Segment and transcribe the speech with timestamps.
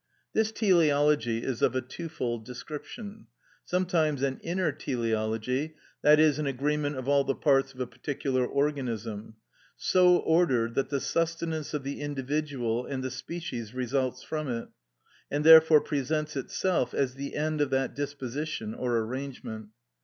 [0.33, 3.27] This teleology is of a twofold description;
[3.65, 8.43] sometimes an inner teleology, that is, an agreement of all the parts of a particular
[8.43, 9.35] organism,
[9.77, 14.69] so ordered that the sustenance of the individual and the species results from it,
[15.29, 19.67] and therefore presents itself as the end of that disposition or arrangement.